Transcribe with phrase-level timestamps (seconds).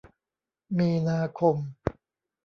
[0.77, 1.55] มีนาคม